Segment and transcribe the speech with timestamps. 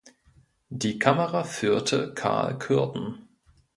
[0.71, 3.27] Die Kamera führte Karl Kürten.